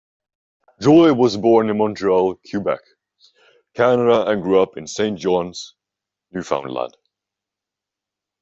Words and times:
Joy 0.81 1.13
was 1.13 1.37
born 1.37 1.69
in 1.69 1.77
Montreal, 1.77 2.39
Quebec, 2.49 2.79
Canada 3.75 4.25
and 4.27 4.41
grew 4.41 4.59
up 4.59 4.75
in 4.75 4.87
Saint 4.87 5.19
John's, 5.19 5.75
Newfoundland. 6.31 6.97